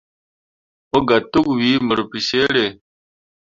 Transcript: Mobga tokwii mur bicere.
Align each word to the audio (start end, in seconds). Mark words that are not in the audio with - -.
Mobga 0.91 1.17
tokwii 1.31 1.83
mur 1.87 1.99
bicere. 2.09 2.65